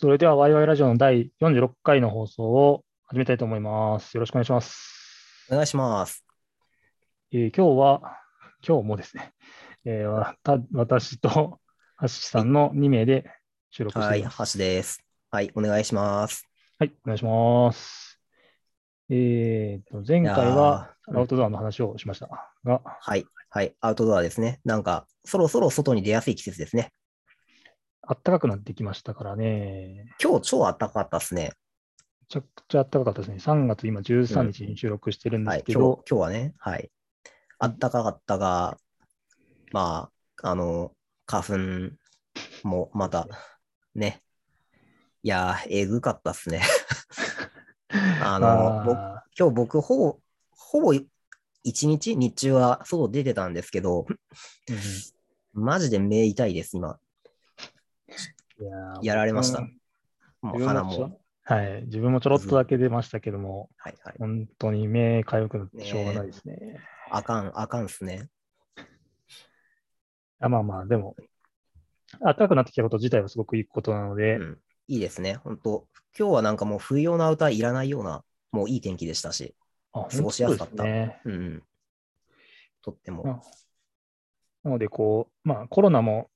[0.00, 4.14] それでは、ワイワイラジオの第46回の放送を始めたいと思います。
[4.14, 5.46] よろしくお願いします。
[5.50, 6.24] お願いします。
[7.32, 8.18] えー今日は、
[8.66, 9.34] 今日もですね、
[9.84, 11.28] えーわた私と
[11.96, 13.30] ハッシーさんの2名で
[13.70, 14.54] 収録してはいい、ます。
[14.54, 15.04] 橋です。
[15.30, 16.48] はい、お願いします。
[16.78, 18.18] はい、お願いします。
[19.10, 22.30] えーと、前回はアウトドアの話をしました
[22.64, 24.60] が、はい、はい、アウトドアですね。
[24.64, 26.90] なんか、そろそろ外に出やすい季節ですね。
[28.02, 31.52] 暖かくなってきましたからね、今日超暖かかったですね。
[32.22, 33.36] めちゃくちゃ暖かかったですね。
[33.38, 36.90] 3月今13日に収録してるんではい、今日すけど、、今日はね、はい。
[37.58, 38.78] 暖かかったが、
[39.72, 40.10] ま
[40.42, 40.92] あ、あの、
[41.26, 41.92] 花
[42.62, 43.28] 粉もまた、
[43.94, 44.22] ね。
[45.22, 46.62] いやー、えぐかったっすね。
[48.22, 50.20] あの、僕あ今日僕、ほぼ、
[50.50, 50.94] ほぼ
[51.62, 54.78] 一日、日中は外出てたんですけど、ーうん
[55.52, 56.98] マジで目痛いです、今。
[59.02, 59.80] いやられましたうん
[60.42, 61.20] もう自分鼻も。
[61.42, 64.14] はい、自分もちょろっとだけ出ましたけども、はいはい。
[64.18, 66.78] 本当に目かゆくなってしょうがないですね。
[67.10, 68.28] あかん、あかんっすね。
[70.38, 71.16] あまあまあ、でも、
[72.20, 74.58] 暖かくなってきたこと自体はすごくいいことなので、うん。
[74.86, 75.34] いいですね。
[75.34, 75.86] 本当
[76.18, 79.54] 今日はなんかもう冬用のアウターいらないような、もういい天気でしたし。
[79.92, 81.20] あ過ごしやすかったね。
[81.24, 81.62] うんうん。
[82.80, 83.24] とっても。
[83.26, 83.40] あ
[84.62, 86.30] なので、こう、まあ、コロナも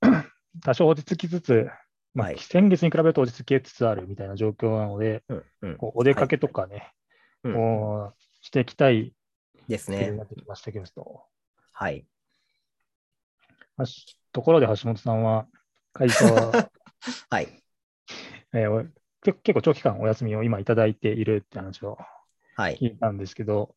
[0.62, 1.68] 多少落ち着きつつ、
[2.14, 5.76] まあはい先月に比べると落ち着きつつあるみたいな状況なので、うんうん。
[5.76, 6.92] こうお出かけとかね、
[7.42, 9.12] うんこうしていきたい
[9.68, 10.24] ですねな。
[10.24, 11.22] ってきましたけど、
[11.72, 12.06] はい。
[14.32, 15.46] ところで橋本さんは、
[15.92, 16.70] 会社は、
[17.30, 17.48] はい。
[18.52, 18.84] えーお
[19.22, 21.98] 結結構長期間お休みを今いただいているって話を
[22.56, 22.76] はい。
[22.76, 23.74] 聞いたんですけど、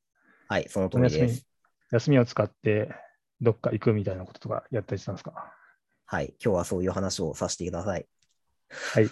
[0.49, 0.67] はい。
[0.69, 1.47] その通お休みりです。
[1.91, 2.93] 休みを使って
[3.39, 5.53] どっか行くみたいなこととかやったりしたんですか？
[6.05, 6.35] はい。
[6.43, 8.05] 今日はそういう話をさせてください。
[8.69, 9.09] はい。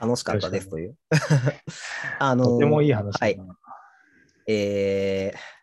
[0.00, 0.96] 楽しかったですという。
[2.18, 3.56] あのーとてもいい話だはいな。
[4.46, 5.58] えー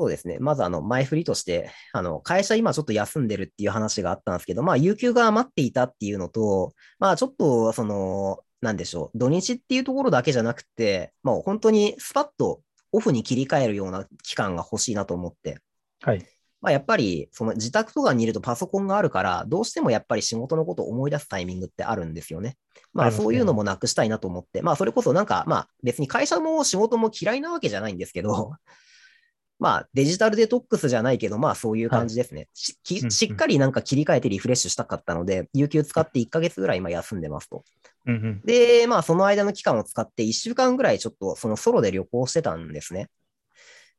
[0.00, 0.38] そうですね。
[0.38, 15.58] まず、あの、前振りとして、あの、会社今ちょっと休んでるっていう話があったんですけど、まあ、有給が余っていたっていうのと、まあ、ちょっと、その、なんでしょう、土日っていうところだけじゃなくて、まあ、本当にスパッとオフに切り替えるような期間が欲しいなと思って、
[16.00, 16.26] はい。
[16.60, 22.56] まあ、やっぱり、その自宅とかにいるとパソコンがあるから、どうしてもやっぱり仕事のことを思い出すタイミングってあるんですよね。
[22.92, 28.52] まあ、そういうのもなくしたいなと思って、まあ、それこそなんか、まあ、別に会社も仕事も嫌いなわけじゃないんですけど、
[29.58, 32.48] まあ、デジタルデトックスじゃないけど、まあ、そういう感じですね。
[32.52, 37.64] しきうんうんしっかりなんか切り替えてリフレッシュしたかったので、有給使って1ヶ月ぐらい今休んでますと。
[38.06, 38.40] うんうん。
[38.44, 43.08] で、まあ、その間の期間を使って1週間ぐらいちょっとそのソロで旅行してたんですね。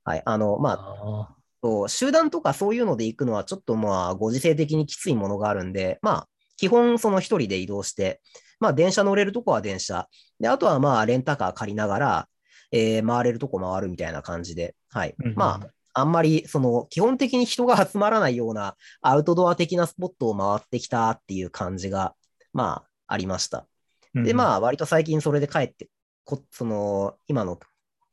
[0.03, 0.21] はい。
[0.25, 6.27] あの、まあ、あそう集団とかそういうので行くのはちょっとまあご時世的にきついものがあるんで、まあ
[6.57, 8.21] 基本その一人で移動して、
[8.59, 10.07] まあ電車乗れるとこは電車。
[10.39, 12.27] で、あとはまあレンタカー借りながら、
[12.71, 15.15] えー回れるとこ回るみたいな感じで、はい。
[15.19, 22.15] うんうんまあ、あんまりその基本的に人が集まらないようなアウトドア的なスポットを回ってきたっていう感じが、
[22.53, 23.67] まあありました。
[24.15, 25.89] ーで、まあ、あ、割と最近それで帰って、
[26.23, 27.59] こその、今の、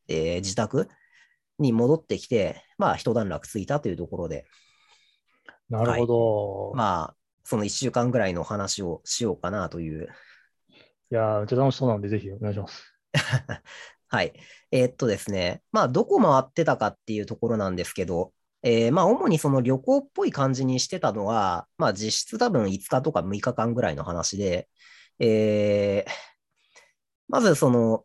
[0.08, 0.88] えー自宅
[1.58, 4.46] に戻ってきて、まあ、一段落ついたというところで、
[5.68, 6.72] なるほど。
[6.74, 10.08] まあ、その一週間ぐらいの話をしようかなという。
[11.10, 12.94] いやー、めっちゃ楽しそうなので、ぜひお願いします。
[14.08, 14.32] はい。
[14.70, 18.32] えーっとですね、まあ、どこ回ってたかっていうところなんですけど、
[18.62, 24.68] えーまあ、主にその旅行っぽい感じにしてたのは、まあ、実質多分5日とか6日間ぐらいの話で、
[25.18, 26.28] えー
[27.28, 28.04] まずその、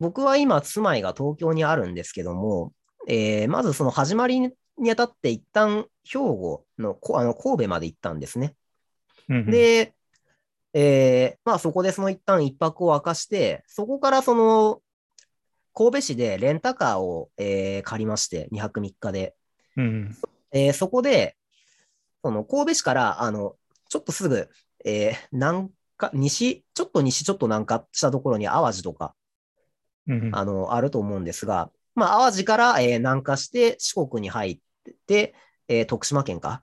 [0.00, 2.72] 僕は今、住まいが東京にあるんですけども、
[3.06, 8.54] えーまずその始まりにあたって一旦兵庫のこあの神戸まで行ったんですね。
[9.28, 9.94] うんうん、で、
[10.72, 14.80] えーまあそこでその一旦一泊を明かして、そこからその
[15.74, 19.34] 神戸市でレンタカーを、えー借りまして、2泊3日で。
[20.52, 21.36] えーそこで、
[22.22, 23.56] その神戸市から、あの、
[23.88, 24.48] ちょっとすぐ、
[24.84, 29.14] えー南下、西、ちょっと西、ちょっと南下したところに淡路とか、
[30.32, 34.58] あの、あると思うんですが、まあ、淡路から、えー南下して四国に入っ
[35.06, 35.34] て、
[35.68, 36.62] えー徳島県か。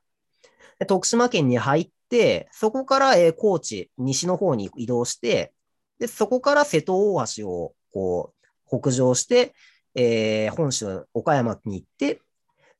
[0.80, 5.54] で徳島県に入って、そこから、えー高知、西の方に移動して、
[6.00, 8.34] で、そこから瀬戸大橋を、こ
[8.72, 9.54] う、北上して、
[9.96, 12.22] えー本州、岡山に行って、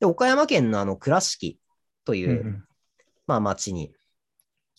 [0.00, 1.58] で、岡山県のあの、倉敷
[2.04, 2.64] という、うんうん
[3.26, 3.92] まあ、町に、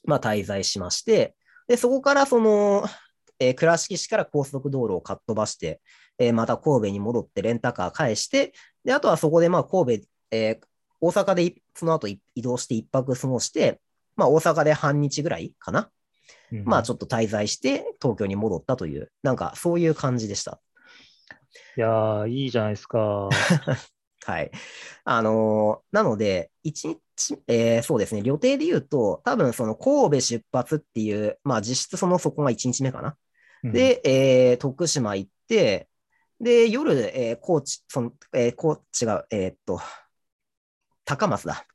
[0.05, 1.35] まあ、滞在しまして、
[1.67, 2.83] で、そこからその、
[3.39, 5.81] えー倉敷市から高速道路をかっ飛ばして、
[6.17, 8.53] えーまた神戸に戻ってレンタカー返して、
[8.83, 10.69] で、あとはそこでまあ神戸、えー
[11.01, 13.79] 大阪でいその後い移動して一泊過ごして、
[14.17, 15.89] まあ大阪で半日ぐらいかな
[16.51, 20.59] うんまあちょっと滞在して東京に戻ったという、なんかそういう感じでした。
[21.77, 23.29] いやー、いいじゃないですか。
[24.25, 24.51] はい。
[25.05, 33.15] あのーなので、一日、えーそうですね、予定で言うと、多分その神戸出発っていう、まあ実質そのそこが1日目かな。
[33.63, 35.89] うん、で、えー徳島行って、
[36.39, 39.79] で、夜、えー高知、その、えー高知が、えーっと、
[41.05, 41.65] 高松だ。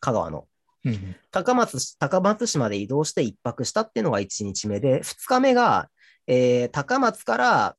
[0.00, 0.46] 香川の。
[0.84, 5.90] うん、高松、高松市まで移動して一泊したっていうのが1日目で、2日目が、
[6.26, 7.76] えー高松から、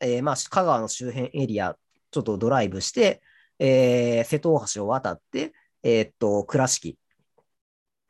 [0.00, 1.76] えーまあ、香川の周辺エリア、
[2.10, 3.22] ちょっとドライブして、
[3.58, 6.98] えー瀬戸大橋を渡って、えーっと、倉敷、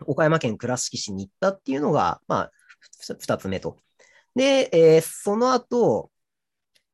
[0.06, 2.50] 岡山県倉敷市に行ったっていうのが、まあ、
[3.00, 3.78] 2つ目と。
[4.36, 6.12] で、えーその後、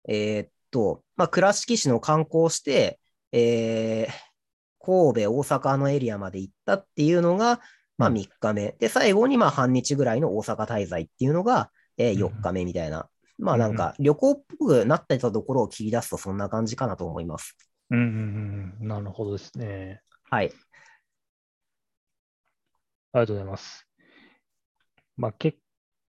[0.09, 2.99] えーっと、まあ、倉敷市の観光して、
[3.33, 4.13] えー
[4.85, 7.61] 神戸、大阪のエリアまで行ったっていうのが、
[7.99, 8.75] まあうん3日目。
[8.81, 13.09] で、最後にまあ半日ぐらいの大阪滞在っていうのが、えーうん4日目みたいな。
[13.39, 17.57] まあなんか旅行っぽくなってたところを切り出すとそんな感じかなと思います。
[17.91, 20.01] うん、うん、うん、なるほどですね。
[20.31, 20.53] はい。
[23.13, 23.87] ありがとうございます。
[25.17, 25.59] まあ、け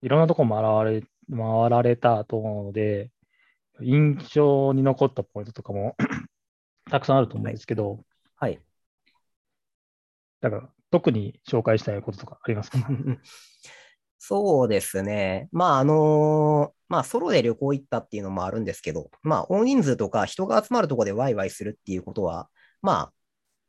[0.02, 3.12] いろんなとこ回られ、回られたと思うので、
[3.82, 5.96] 印象に残ったポイントとかも
[6.90, 8.04] たくさんあると思うんですけど、
[8.36, 8.62] はい。
[10.42, 12.78] だから特に紹介したいこととかありますか？
[14.20, 15.50] そうですね。
[15.52, 22.50] まあ、あのーまあ、ソロで旅行行ったっていうのもあるんですけど、まあ、大人数とか人が集まるところでワイワイするっていうことは、
[22.82, 23.14] まあ、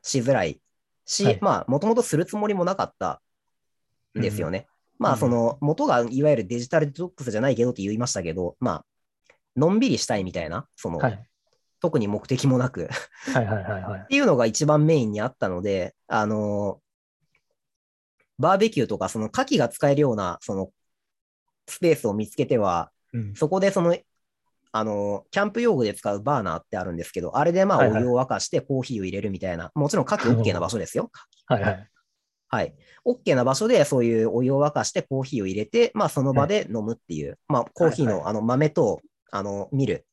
[0.02, 0.60] しづらい
[1.06, 3.20] し、はいまあ、もともとするつもりもなかった
[4.16, 4.68] んですよね。
[4.98, 8.84] まあ、うんその、元がいわゆるデジタルデトックスじゃないけどって言いましたけど、まあ、
[9.56, 11.28] のんびりしたいみたいな、その、はい。
[11.80, 12.88] 特に目的もなく、
[13.34, 14.06] はいはいはいはいっ。
[14.06, 16.80] ていうのが一番メインにあったので、あの
[18.38, 20.70] バーベキューとか、その火器が使えるような、その、
[21.68, 23.96] スペースを見つけては、うんそこでその、
[24.72, 31.10] あのキャンプ用具で使うバーナーってあるんですけど、あれでまあはいはいお湯を沸かしてコーヒーを入れるみたいな、もちろん火器 OK な場所ですよ。
[31.46, 31.90] はいはい。
[32.54, 32.74] はい。
[33.04, 39.00] OK な場所でそういうお湯を沸かしてコーヒーを入れて、まあその場で飲むっていう、まあコーヒーのあの豆と、
[39.32, 40.06] あの、ミル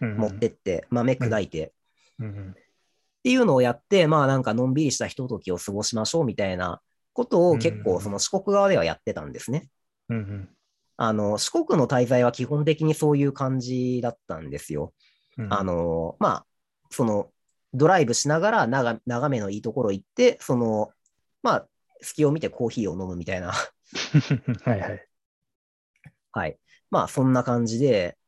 [0.00, 1.72] うん持ってって、豆砕いて、
[2.18, 2.22] っ
[3.22, 6.80] ていうのをやって、まあなんかのんびりしたひとときを過ごしましょうみたいな
[7.12, 9.68] ことを結うん構その四国側ではやってたんですね。
[10.08, 10.48] うんうん。
[10.96, 14.92] あの、四国の滞在は基本的にそういう感じだったんですよ。
[15.36, 15.52] うん。
[15.52, 16.46] あの、まあ、
[16.90, 17.28] その、
[17.74, 20.90] ドライブしながら眺眺めのいいところ行って、その、
[21.42, 21.66] まあ、
[22.02, 23.52] 隙を見てコーヒーを飲むみたいな。
[24.64, 25.08] はいはい。
[26.32, 26.58] はい。
[26.90, 28.18] まあ、そんな感じで、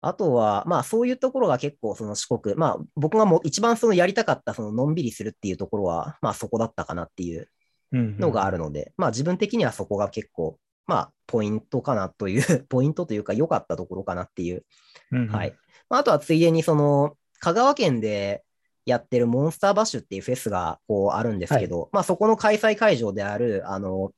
[0.00, 7.48] あとは、まあ、そういうところが結構、その四国、まあ、僕がもう一番そのやりたかった、その、のんびりするっていうところは、まあ、そこだったかなっていう
[7.92, 14.66] のがあるので、まあ、自分的にはそこが結構、まあ、ポイントかなという、 ポイントというか、良かったところかなっていう。
[15.10, 15.56] うんうんはい。。
[15.88, 18.44] まあ、あとは、ついでに、その、香川県で
[18.86, 24.12] やってるモンスターバッシュっていうフェスが、こう、あるんですけど、まあ、そこの開催会場である、あの、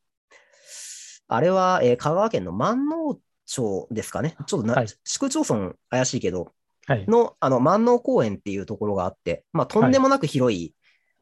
[1.28, 4.36] あれは、えー香川県の万能町ですかね。
[4.46, 6.52] ちょっとな、はい市区町村怪しいけど、
[6.86, 7.04] はい。
[7.06, 10.74] の、あの、万能公園っていうところがあって、まあ、とんでもなく広い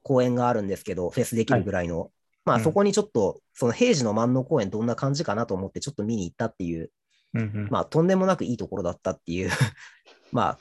[0.03, 2.11] 公園があるんですけど、フェスできるぐらいの。
[2.45, 6.91] まあ、うんそこにちょっと、その平時の万能公園どんな感じかなと思って、ちょっと見に行ったっていう、
[7.33, 9.51] うんうんまあ、とんでもなくいいところだったっていう、
[10.31, 10.59] まあ、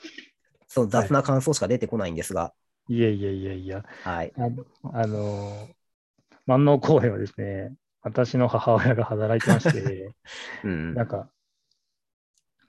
[0.68, 2.54] その雑な感想しか出てこないんですが、
[2.88, 3.84] いやいやいやいや。
[4.02, 4.32] はい。
[4.36, 5.68] あの、あの
[6.46, 10.14] 万能公園はですね、私の母親が働いてまして、
[10.64, 11.30] うんなんか、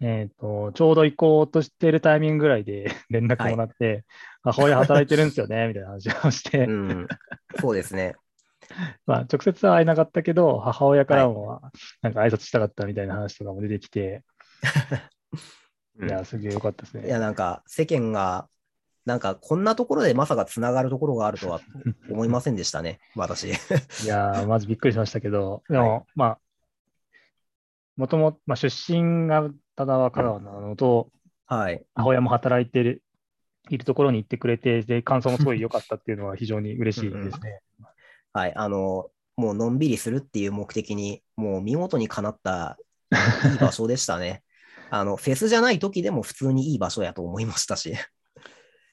[0.01, 4.05] えっと、ちょうど行こうとしてるタイミングぐらいで 連絡もらって、
[4.43, 7.07] 母親働いてるんですよね、みたいな話をして、うん。
[7.59, 8.15] そうですね。
[9.05, 11.61] まあ、直接は会えなかったけど、母親からも、
[12.01, 14.23] なんか挨拶したかったみたいな話とかも出てきて、
[15.97, 17.19] うんいや、すげえよかったですいや、ね。
[17.19, 18.49] なんか、世間が、
[19.05, 21.61] なんか、こんなところでまさかつながるところがあるとは
[22.09, 23.49] 思いませんでしたね、私。
[23.49, 26.39] いやー、まずびっくりしましたけど、でも、まあ、
[27.97, 31.09] もともと、まあ、出身がただは香川なのと、
[31.47, 31.85] はい。
[31.93, 33.03] 母親も働いてる、
[33.69, 37.61] いるところに行ってくれて、で、感想もすごい良かったっていうのは非常に嬉しいですね。
[38.33, 38.53] はい。
[38.55, 42.77] あの、もうのんびりするっていう目的に、もう見事にかなった
[43.51, 44.43] いい場所でしたね。
[44.89, 47.93] あの、フェスじゃない時でも普通にいい場所やと思いましたし。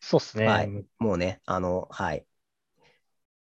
[0.02, 0.46] そうっすね。
[0.46, 0.68] はい
[0.98, 2.26] もうね、あの、はい。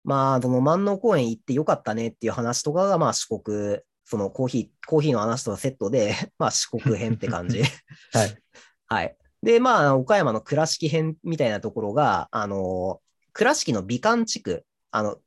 [0.04, 7.62] まあ、その万能公園行ってよかったねっていう話とかが、まあ四国、そのコーヒー、コーヒーの話とセットで、 まあ四国編って感じ。
[8.12, 8.42] はい。
[8.86, 9.16] はい。
[9.42, 13.00] で、まあ、岡山の倉敷編みたいなところが、あの、
[13.32, 15.18] 倉敷の美観地区、あの、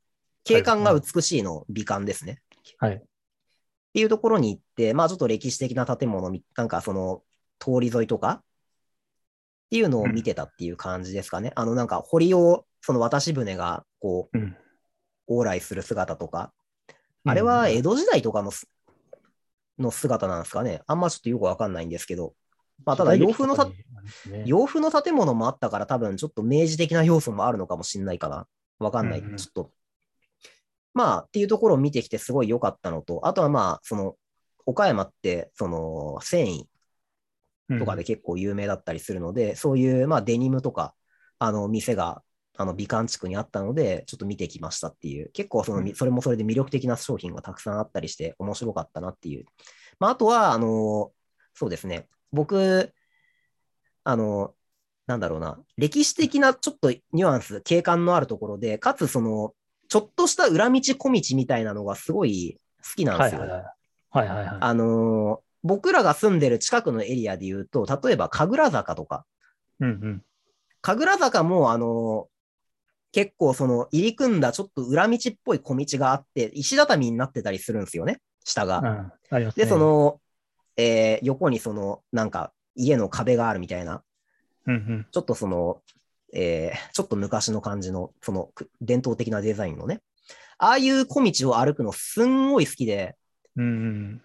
[0.44, 2.40] 景観が美しいの美観ですね。
[2.78, 2.94] はい。
[2.94, 3.00] っ
[3.92, 7.22] ていうところに行って、まあちょっと歴史的な建物み、なんかその
[7.58, 8.42] 通り沿いとか
[9.66, 11.52] っていうのを見てたっていう感じですかね。
[11.54, 14.56] あのなんか堀を、その渡し船がこううん。
[15.28, 16.52] 往来する姿とか、
[17.24, 18.68] あれは江戸時代とかのす
[19.78, 20.82] の姿なんですかね。
[20.86, 22.34] あんまちょっとよくわかんないんですけど。
[22.84, 23.72] まあただ洋風のた、よ
[24.44, 28.46] 洋風の建物もあったから多分ちょっと明示的な要素もあるのかもしれないかな。
[28.78, 29.22] わかんない。
[29.22, 29.70] ちょっと。
[30.92, 34.16] まあっていうところを見てきてすごい良かったのと、あとはまあその
[34.66, 36.64] 岡山ってその繊維
[37.78, 40.94] とかで結構有名だったりするので、そういうまあデニムとか
[41.38, 42.22] あの店が
[42.56, 49.44] あの美観地区にあったので、ちょっと見てきましたっていう、結構その、うんそれもそれで魅力的な商品がたくさんあったりして面白かったなっていう。
[49.98, 51.12] まあ、あとは、あの、
[51.54, 52.92] そうですね、僕、
[54.04, 54.54] あの、
[55.06, 59.52] なんだろうな、歴史的なちょっとニュアンス、景観のあるところで、かつその、
[59.88, 63.40] ちょっとした裏道小道みたいなのがすごい好きなんですよ。
[63.40, 63.74] はいはいはい。
[64.10, 64.56] はいはいはい。
[64.60, 69.24] あのー僕らが住んでる近くのエリアで言うと、例えば神楽坂とか、
[69.80, 70.22] うんうん。
[70.82, 72.34] 神楽坂も、あのー
[73.12, 78.78] 結構その入り組んだちょっと裏道っぽい小道があって、石畳になってたりするんですよね、下が。
[78.80, 79.12] うん。
[79.36, 79.70] ありますで、ね。
[79.70, 80.20] そ、の、
[80.76, 84.02] えー横にその、なんか家の壁があるみたいな、
[84.66, 85.06] うんうん。
[85.12, 85.80] ちょっとその、
[86.32, 90.00] えーちょっと昔の感じの、そのく伝統的なデザインのね、
[90.58, 93.14] ああいう小道を歩くのすんごい好きで、
[93.54, 94.22] うんうん。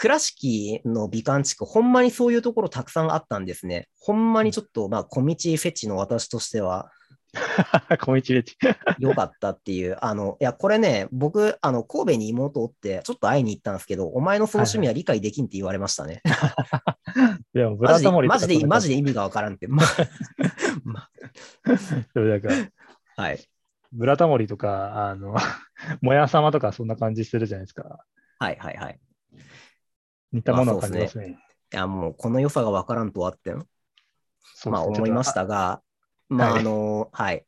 [0.00, 3.86] 倉敷の美観地区、ほんまにそういうところたくさんあったんですね。
[3.98, 6.90] ほんまにちょっと、まあ、小道フェチの私としては
[8.00, 8.56] 小道レチ。
[8.98, 16.22] 良かったっていう、あの、いや、これね、僕、あの、神戸に妹おって、ちょっと会いに行ったんですけど、お前のその趣味は理解できんって言われましたね。
[17.54, 18.94] いや、ブラタモリマジで、マジで。
[18.94, 19.68] で意味がわからんって。
[19.68, 19.82] ま
[20.82, 21.10] ま
[23.16, 23.38] はい。
[23.92, 25.36] ブラタモリとか、あの、
[26.00, 28.02] もやさまとかそんな感じするじゃないですか。
[28.38, 28.98] はいはいはい。
[30.32, 31.38] 似たものを感じますね。
[31.72, 33.54] いや、もう、この良さがわからんとはって、
[34.54, 35.32] そうまあ、思いまし。
[35.32, 35.82] たが、
[36.28, 37.46] まあ、はいあの、はい。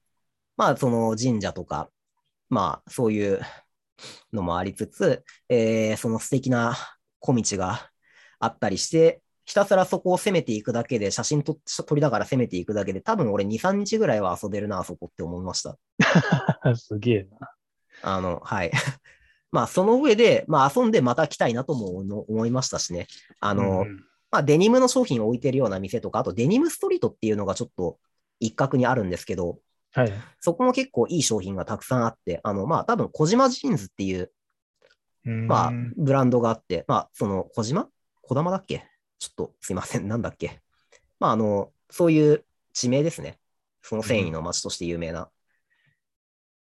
[0.57, 1.91] まあ、その神社とか、
[2.49, 3.41] まあ、そういう
[4.33, 6.77] のもありつつ、えーその素敵な
[7.21, 7.91] 小道が
[8.39, 15.79] あったりして、ひたすらそこを攻めていくだけで、写真撮撮りながら攻めていくだけで、多分俺2、3日ぐらいは遊べるな、あそこって思いました。
[16.77, 17.51] すげえな。
[18.03, 18.73] あの、はい。
[19.53, 23.07] まあ、その上で、まあ、遊んでまた来たいなとも思いましたしね。
[23.39, 23.87] ああの、
[24.31, 27.99] まあ、デニムの商品を置いてるような店とか、あとデニムストリートっていうのがちょっと
[28.41, 29.59] 一角にあるんですけど、
[29.93, 30.13] はい。
[30.41, 34.33] そこも結構いい商品がたくさんあって、あの、まあ、多分小島ジーンズっていう、
[35.25, 37.89] まあうん、ブランドがあって、まあ、その、小島？
[38.23, 38.87] 小玉だっけ？
[39.19, 40.61] ちょっとすいません、なんだっけ？
[41.21, 42.43] まあ、あの、そういう
[42.73, 43.39] 地名ですね。
[43.83, 45.29] その繊維の町として有名な。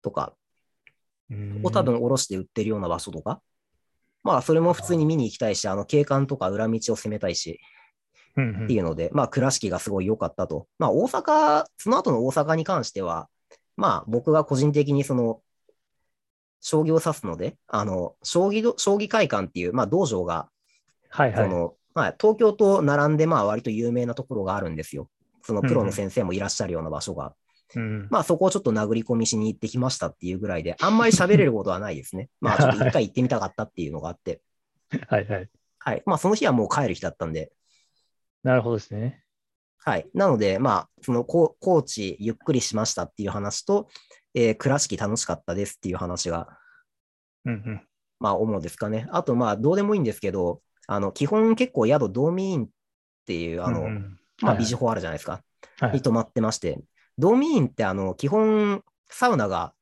[0.02, 0.43] とか、うん
[1.62, 3.40] を多分おろして売ってるような場所とか、
[4.22, 7.60] まあ、それも普通に見に行きたいし、あの、景観とか裏道を攻めたいし、
[8.64, 10.66] っていうので、まあ、倉敷がすごい良かったと。
[10.78, 13.28] まあ、大阪、その後の大阪に関しては、
[13.76, 15.40] まあ、僕が個人的にその、
[16.60, 20.48] 将棋を指すので、あの、将棋ど、将棋会館っていう、まあ、道場が、
[21.10, 21.44] はいはい。
[21.44, 25.10] その、まあ、東京と並んで、まあ、割と有名なところがあるんですよ。
[25.42, 27.34] そのプロの先生もいらっしゃるような場所が。
[27.76, 32.28] うんまあ、そこをちょっと殴り込みしに行ってきましたっていうぐらいで、あんまり喋れることはないですね。
[32.40, 34.40] まあ、ちょっと一回行ってみたかったっていうのがあって。
[35.08, 35.50] はいはい。
[35.78, 36.02] はい。
[36.06, 37.52] まあ、その日はもう帰る日だったんで、
[38.42, 39.24] なるほどですね。
[39.78, 40.08] はい。
[40.14, 43.88] なので、まあ、そのコ高知ゆっくりしましたっていう話と、
[44.34, 46.58] えー倉敷楽しかったですっていう話が、
[47.44, 47.88] うんうん。
[48.20, 49.06] まあ、主ですかね。
[49.10, 52.68] あと、まあ、どうでもいいんですけど、あの、基本結構宿、ドーミーンっ
[53.26, 55.42] ていう、あの、うんうんまあ、はいビジホあるじゃないですか。
[55.80, 56.80] はいに泊まってまして、
[57.18, 59.74] ドーミーンって、あの、基本、サウナが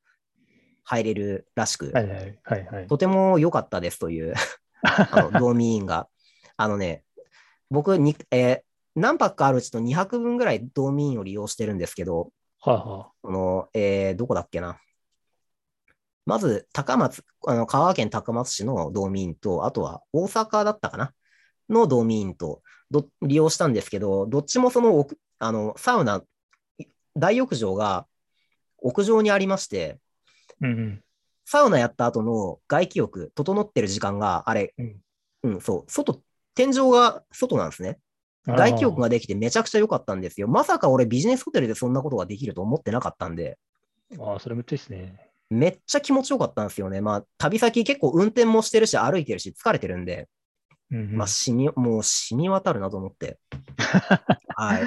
[0.83, 2.87] 入れるらしく、はいはいはいはい。
[2.87, 4.33] とても良かったですという、
[4.83, 6.07] あの、ドーミーンが。
[6.55, 7.03] あのね、
[7.69, 8.61] 僕に、えー
[8.95, 14.77] 何泊かあるうちの2泊分ぐらいドーミーンを利用してるんですけど、はあはこの、えーどこだっけな。
[16.27, 21.11] まず、高松、あの、香川県高松市のドーミーンと、あとは大阪だったかな
[21.69, 22.61] のドーミーンと
[22.91, 26.21] ど利用したんですけど、どっちもその奥、あの、サウナ、
[27.15, 28.05] 大浴場が
[28.79, 29.97] 屋上にありまして、
[30.61, 31.03] うんうん。
[31.45, 34.95] サウナやった後の外気浴、整ってる時間が、あれ、うん
[35.43, 36.21] うん、そう、外、
[36.55, 37.99] 天井が外なんですね。
[38.45, 40.47] 外気浴ができてめちゃくちゃ良かったんですよ。
[40.47, 43.57] まさか俺ビジネスホテルでそんなことができると思ってなかったんで、
[44.19, 45.31] ああ、それめっちゃいいですね。
[45.49, 47.01] めっちゃ気持ちよかったんですよね。
[47.01, 50.27] まあ、旅先結構運転もしてるし、歩いてるし、疲れてるんで、
[50.91, 53.37] うんうんまあ、染み、もう染み渡るなと思って。
[54.55, 54.83] はい。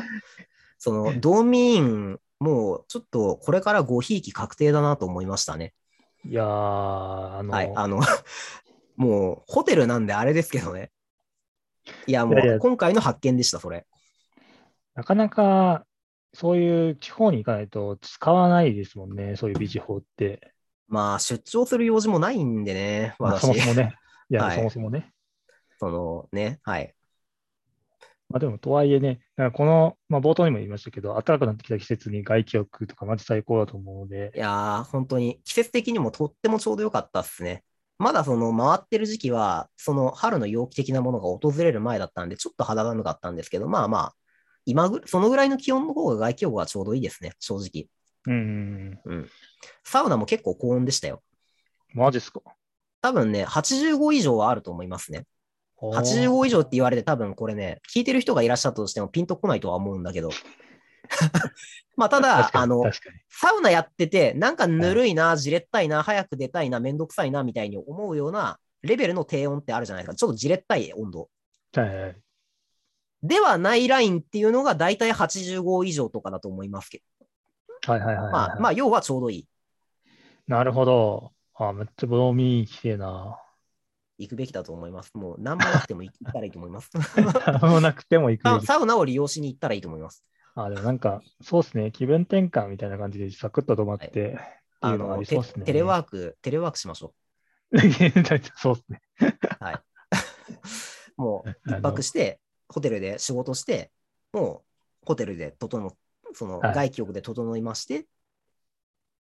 [0.78, 5.72] その、ドーミーン、もうちょっとこれからごひいき確定だなと思いましたね。
[6.24, 7.72] いやー、あの、はい。
[7.74, 8.00] あの、
[8.96, 10.90] もう、ホテルなんであれですけどね。
[12.06, 13.86] いや、もう、今回の発見でした、それ。
[14.94, 15.86] なかなか、
[16.34, 20.52] そういう地方に行かないと使わないですもんね、そういうビジ法って。
[20.88, 23.42] まあ、出張する用事もないんでね、まあ、私。
[23.42, 23.94] そもそもね。
[24.28, 25.12] いや、はいそもそもね。
[25.78, 26.95] そのね、はい。
[28.28, 29.20] まあでも、とはいえね、
[29.52, 37.62] この、まあ冒頭にも言いましたけど、暖かくなってきた季節に外気浴とかマジ最高だと思うのでい、やー、本当に、季節的にもとってもちょうどよかったっすね。
[37.98, 44.14] まだその回ってる時期は、その春の陽気的なものが訪れる前だったんで、ちょっと肌寒かったんですけど、まあまあ、
[44.66, 47.88] 今ぐ、そのぐらいの気温の方が外気浴はちょうどいいですね、正直。
[48.26, 49.28] うん、うん。
[49.84, 51.22] サウナも結構高温でしたよ。
[51.94, 52.40] マジっすか？
[53.00, 55.26] 多分ね、85以上はあると思いますね。
[55.80, 60.30] 85以上って言われて多分これね、聞いてる人がいらっしゃったとしてもピンとこないとは思うんだけど。
[61.96, 62.82] まあただあの。
[63.28, 70.16] サウナやってて、なんかぬるいな、じれったいな、早く出たいな、めんどくさいな、みたいに思うようなレベルの低温ってあるじゃないですか。
[70.16, 71.28] ちょっとじれったい温度。
[71.74, 72.16] はいはいはい。
[73.22, 77.02] ではないラインっていうのが大体85以上とかだと思いますけ
[77.86, 78.32] はいはいはいはいど。
[78.32, 79.48] まあ、まあ、要はちょうどいい。
[80.46, 81.32] なるほど。
[81.54, 83.38] あ、めっちゃブロミーきてえな。
[84.18, 85.12] 行くべきだと思います。
[85.14, 86.90] もう何もなくても行ったらいいと思います。
[87.46, 88.44] 何もなくても行く。
[88.44, 90.24] ササウナを利用しに行ったらいいと思います。
[90.54, 91.92] あ、でもなんか、そうですね。
[91.92, 94.38] 気分転換みたいな感じでサクッと止まって、っていう
[94.80, 95.64] あのがあのテりそうですね。
[95.66, 97.14] テレワーク、テレワークしましょ
[98.56, 99.02] そうですね。
[101.18, 101.22] う。
[101.22, 103.90] もう一泊して、ホテルで仕事して、
[104.32, 104.64] も
[105.02, 105.96] うホテルで整
[106.32, 108.06] そのはい外気浴で整いまして、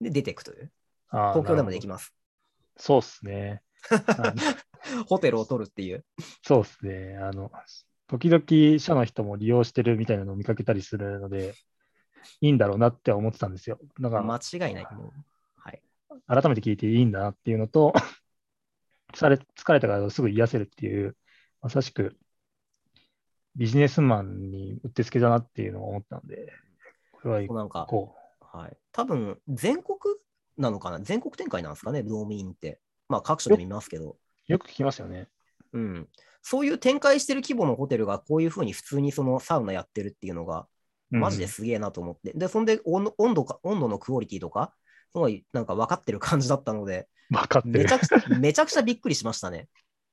[0.00, 0.72] で、出ていくという。
[1.10, 1.98] あ東京でもできま。
[1.98, 2.12] す。
[2.76, 3.62] そうですね。
[5.08, 6.04] ホテルを取るっていう。
[6.42, 7.18] そうですね。
[7.18, 7.50] あの、
[8.08, 11.54] 時々社の人も利用してるみたいなのを見かけたりするので、
[12.40, 13.78] いいんだろうなって思ってたんですよ。
[14.00, 14.84] だから、間違いない。
[14.84, 15.82] はい。
[16.26, 17.92] 改めて聞いていいんだなっていうのと、
[19.12, 21.16] 疲れ疲れたからすぐ癒せるっていう、
[21.60, 22.16] まさしく
[23.56, 26.52] ビジネスマンにうってつけだなっていうのを思ったんで、
[27.12, 28.76] これはなんか、こはい。
[28.92, 29.98] 多分、全国
[30.56, 31.00] なのかな？
[31.00, 32.80] 全国展開なんですかね、ドームインって。
[33.08, 34.16] まあ、各所で見ますけど。
[34.48, 35.28] う、よく聞きますよね。
[35.72, 36.08] うん。
[36.42, 40.66] そういう展開してる規模のホテルがこういうふうに普通にそのサウナやってるっていうのが、
[41.10, 42.32] マジですげえなと思って。
[42.34, 44.74] で、そんで温度温度か、温度のクオリティとか、
[45.12, 47.38] すごいなんか分かってる感じだったので、うん。
[47.38, 47.92] 分かってるめち。
[47.92, 49.68] ゃくちゃ、めちゃくちゃびっくりしましたね。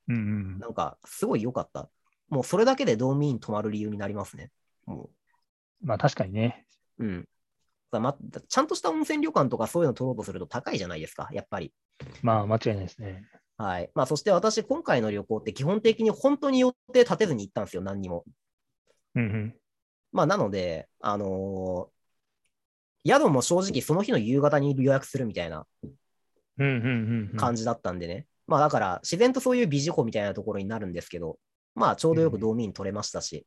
[0.08, 0.60] うんうん。
[0.60, 1.90] なんか、すごい良かった。
[2.30, 4.52] もうそれだけでドームイン泊まる理由になりますね。
[4.86, 5.10] も
[5.82, 6.66] まあ確かにね。
[7.00, 7.06] う。
[7.06, 7.30] うん。
[7.92, 8.16] だま、
[8.48, 11.74] ちゃんとした温泉旅館とかそういうの取ろうとすると高いじゃないですか、やっぱり。
[12.22, 13.28] まあ間違いないですね。
[13.60, 13.92] はい。
[13.94, 18.24] まあ、そして私、今回の旅行って基本的に本当に予定立てずに行ったんですよ、何にも。
[19.16, 19.56] うんうん。
[20.14, 22.00] まあ、なので、あのー
[23.08, 25.92] 宿も正直その日の夕方に予約するみたいなうん
[26.58, 27.38] うんうんうん。
[27.38, 28.28] 感じだったんでね。
[28.46, 31.38] まあ、だから、自然とそういうビジホみたいなところになるんですけど、
[31.76, 33.46] まあ、ちょうどよくドーミーン取れましたし、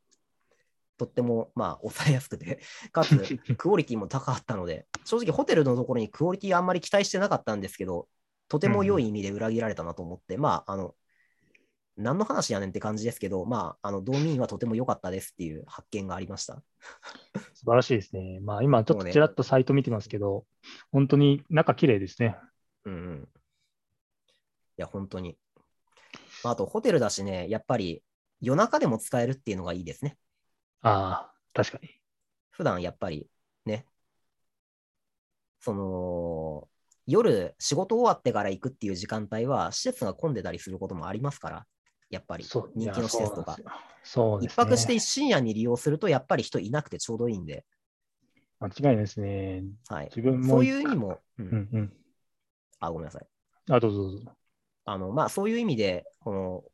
[0.96, 2.60] とっても、まあ、抑えやすくて、
[2.92, 8.08] かつ、クオリティも高かったので、正直ホテルのところにクオリティあんまり期待してなかったんですけど、
[8.52, 10.94] とても良い意味で裏切られたなと思って、まあ、あの、
[11.96, 16.62] 何の話やねんって感じですけど、まあ、あの、ドーミーンはとても良かったですっていう発見がありました。
[17.54, 18.40] 素晴らしいですね。
[18.42, 20.44] まあ今ちょっとちらっとサイト見てますけど、
[20.90, 22.36] 本当に中綺麗ですね。
[22.84, 23.22] うんうん。
[23.22, 23.26] い
[24.76, 25.38] や、本当に。
[26.44, 28.02] まああと、ホテルだしね、やっぱり
[28.42, 30.18] 夜中でも使えるっていうのがいいですね。
[30.82, 31.88] ああ、確かに。
[32.50, 33.30] 普段やっぱり
[33.64, 33.86] ね、
[35.60, 36.68] その、
[37.06, 41.66] 夜仕事終わってから行くっていう時間帯は施設が混んでたりすることもありますから、
[42.10, 43.56] やっぱり人気の施設とか。。
[44.04, 47.64] そう一ね泊して深夜に利用するとやっぱり人いなくてちょうどいいんで、
[48.62, 49.64] 間違いないですね。
[49.88, 50.04] はい。
[50.06, 50.48] 自分も。
[50.48, 51.92] そういう意味も、うんうんうん。
[52.78, 53.26] あ、ごめんなさい。
[53.70, 54.32] あ、どうぞどうぞ。
[54.84, 56.64] あの、まあ、そういう意味で、この、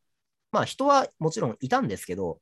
[0.52, 2.40] まあ、人はもちろんいたんですけど、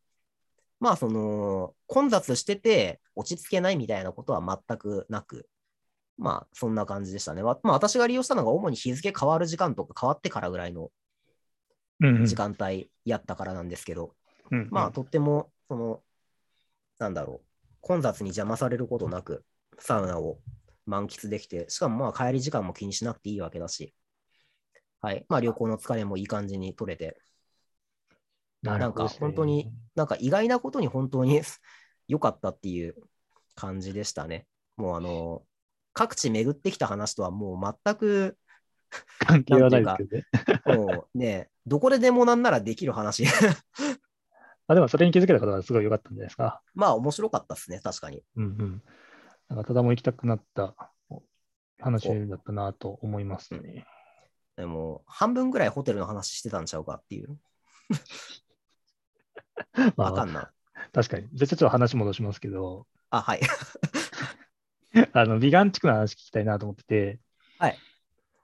[0.80, 5.48] まあ、その、混雑してて落ち着けないみたいなことは全くなく、
[6.18, 7.42] まあ、そんな感じでしたね。
[7.42, 10.90] わまあ、私が利用したのが主に日付変わる時間とか変わってからぐらいの
[12.24, 14.14] 時間帯やったからなんですけど、
[14.50, 16.02] うんうんまあ、とっても、その、
[16.98, 19.44] なんだろう、混雑に邪魔されることなく、
[19.78, 20.38] サウナを
[20.86, 23.94] 満喫できて、しかもまあ帰り時間も気にしなくていいわけだし、
[25.00, 25.26] はい。
[25.28, 27.18] まあ旅行の疲れもいい感じに取れて、
[28.62, 31.42] なんかなるほどですね本当に、なんか意外なことに本当に
[32.08, 32.96] 良かったっていう
[33.54, 34.46] 感じでしたね。
[34.76, 35.42] もうあの、
[35.96, 38.36] 各地巡ってきた話とはもう全く、
[39.18, 40.16] 関係はないですけど
[40.74, 40.78] ね。
[40.78, 43.24] もうね、どこででもなんならできる話。
[44.68, 46.60] あでもそれに気づけた方はすごい良かったんじゃないですか。
[46.74, 48.22] まあ面白かったですね、確かに。
[48.36, 48.82] うんうん。
[49.48, 50.74] なんかただも行きたくなった
[51.80, 53.86] 話だったなと思いますね。
[54.56, 57.38] でも、半分ぐらいホテルの話してたんちゃうかっていう。
[59.96, 60.46] まあわかんない。
[60.92, 61.26] 確かに。
[61.32, 63.40] じゃあちょっと話戻しますけど、あ、はい。
[65.12, 67.20] あの、美顔地区の話聞きたいなと思ってて、
[67.58, 67.78] はい。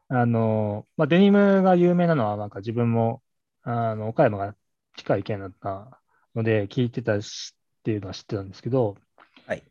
[0.08, 3.22] あの、まあ、デニムが有名なのは、なんか自分も、
[3.62, 4.54] あの、岡山が
[4.96, 6.00] 近い県だった
[6.34, 8.96] ので、聞いてたしっていうのは知ってたんですけど、
[9.46, 9.62] はい。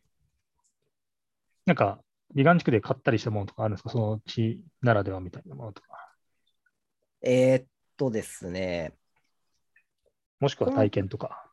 [1.66, 2.02] なんか、
[2.34, 3.90] 美顔地区で買ったりしたものとかあるんですか？
[3.90, 5.88] その地ならではみたいなものとか。
[7.20, 7.66] えーっ
[7.96, 8.94] とですね、
[10.40, 11.51] もしくは体験とか。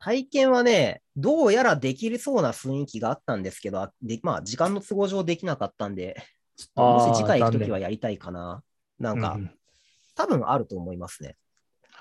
[0.00, 6.16] 体験はね、どうやらできそうな雰囲気があったんですけど、あでまあ、時間の都合上できなかったんで、
[6.56, 8.62] ちょっともし次回行くときはやりたいかな。
[8.98, 9.54] なんか、うんうん
[10.16, 11.36] 多分あると思いますね。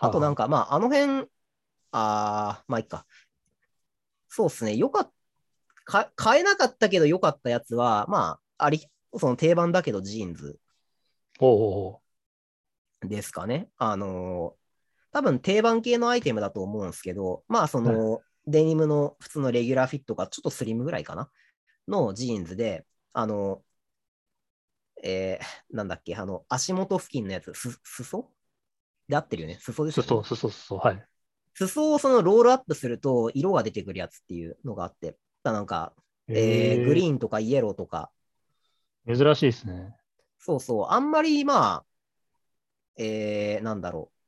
[0.01, 1.29] あとなんか、か、まあ、あの辺、
[1.91, 3.05] あーまあいいか。
[4.27, 4.75] そうですね。
[4.75, 5.11] よかっ
[5.85, 8.85] か、買えなかったけどよかったやつは、まあ、あり、
[9.17, 10.59] その定番だけどジーンズ
[11.39, 12.01] ほうほうほ
[13.07, 13.69] ですかね。
[13.77, 14.58] あのー
[15.11, 21.29] 多分定番系のアイテムだと思うんですけど、まあ、その、デニムの普通のレギュラーフィットがちょっとスリムぐらいかな？
[21.87, 23.61] のジーンズで、あの、
[25.03, 28.29] えー、なんだっけ、あの、足元付近のやつ、す、裾
[29.07, 29.59] で合ってるよね？
[29.59, 31.05] 裾ですよねそうそうそうそう、はい。
[31.53, 35.93] 裾をそのロールアップすると色が出てくるやつっていうのがあって、だなんか、
[36.27, 38.11] えーグリーーンとかイエローとか、
[39.07, 39.15] ン。
[39.15, 39.95] 珍しいですね。
[40.39, 41.85] そうそう、あんまりまあ、
[42.97, 44.18] えー、なんだろう。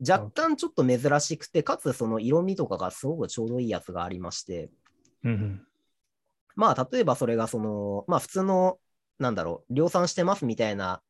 [0.00, 4.70] 若干ちょっと珍しくて、かつその色味とかがすごくちょうどいいやつがありまして、
[5.22, 5.66] うんうん。
[6.56, 8.78] まあ、例えばそれがその、まあ普通の、
[9.18, 11.02] なんだろう、量産してますみたいな、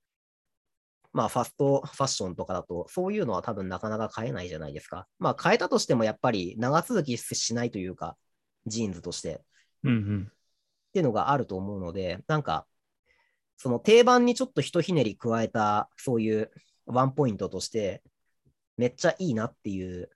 [1.12, 5.06] まあファストファッションとかだと、そういうのは多分なかなか買えないじゃないですか。
[5.18, 8.16] まあ買えたとしてもやっぱり長続きしないというか、
[8.66, 9.42] ジーンズとして。
[9.84, 10.30] うんうん。
[10.30, 12.66] っていうのがあると思うので、なんか、
[13.56, 16.50] その定番にちょっとひとひねり加えた、そういう
[16.86, 18.02] ワンポイントとして、
[18.76, 20.10] めっちゃいいなっていう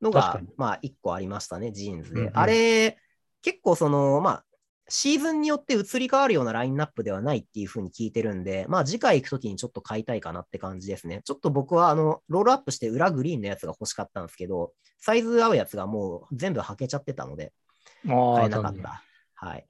[0.00, 2.20] のがまあ、一個ありましたね、ジーンズで。
[2.20, 2.98] うんうんあれ、
[3.42, 4.44] 結構その、まあ、
[4.88, 11.20] シーズンによって移り変わるようなラインナップではないっていうふうに聞いてるんで、まあ次回行くときにちょっと買いたいかなって感じですね。
[11.24, 17.52] ちょっと僕はあの、ロールアップして裏グリーンのやつが欲しかったんですけど、サイズ合うやつがもう全部はけちゃってたので、
[18.06, 19.04] 買えなかった。
[19.34, 19.66] はい。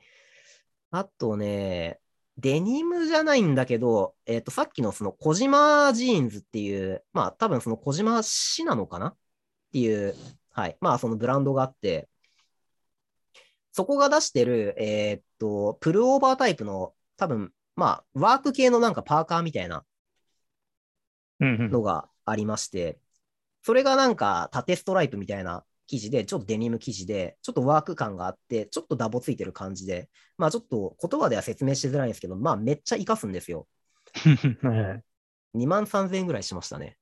[0.93, 1.99] あとね、
[2.39, 9.09] デニムじゃないんだけど、えっ、と、さっきのその児島ジーンズっていう、まあ多分その児島市なのかな？
[9.09, 9.17] っ
[9.73, 10.15] ていう、
[10.51, 10.77] はい。
[10.81, 12.09] まあそのブランドがあって、
[13.73, 19.85] そこが出してる、えっ、と、プルオーバータイプの多分、まあワーク系のなんかパーカーみたいな。
[21.41, 22.99] のがありまして、
[23.63, 33.67] それがなんか縦ストライプみたいな生地で、ちょっとデニム生地で、ちょっとワーク感があって、ちょっとダボついてる感じで、まあちょっと言葉では説明しづらいんですけど、まあめっちゃ活かすんですよ。
[34.63, 35.03] はい
[35.55, 36.99] 2万3000円ぐらいしましたね。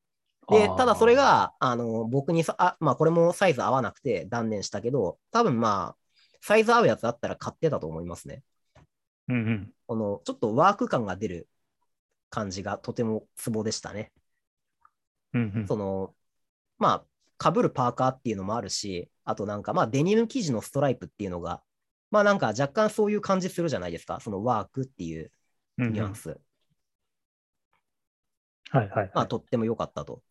[0.49, 6.07] でただそれが、あの、僕にさ、あ、まあこれもサイズ合わなくて断念したけど、多分まあ、
[6.41, 8.45] サイズ合うやつだったら買ってたと思いますね。
[9.29, 9.73] うんうん。
[9.89, 11.49] この、ちょっとワーク感が出る
[12.31, 14.13] 感じがとてもツボでしたね。
[15.35, 15.67] うんうん。
[15.67, 16.15] その、
[16.79, 17.05] まあ、
[17.43, 21.63] 被るパーカーっていうのもあるし、あとなんか、まあ、デニム生地のストライプっていうのが、
[22.11, 24.21] まあなんか若干そういう感じするじゃないですか。
[24.21, 25.31] そのワークっていう
[25.79, 26.39] うんうんニュアンス。
[28.71, 29.11] はいはい。
[29.15, 30.23] まあ、とっても良かったと。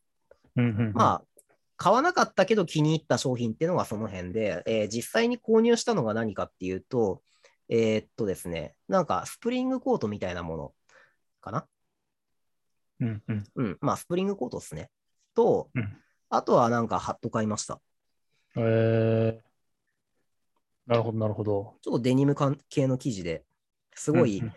[0.56, 0.94] うんうんうん。
[0.94, 1.42] まあ、
[1.78, 7.22] 買わなかったけど気に入った商品っていうのがその辺で、えー実際に購入したのが何かっていうと、
[7.70, 10.74] えーっとですね、なんかスプリングコートみたいなもの
[11.42, 11.68] かな
[13.02, 13.44] うんうん。
[13.56, 14.90] うん、まあスプリングコートですね。
[15.36, 15.98] と、うん
[16.36, 17.80] あとはなんかハット買いました。
[18.58, 21.76] えー、なるほど、なるほど。
[21.82, 23.44] ちょっとデニム関系の生地で
[23.94, 24.54] すごい、うんうん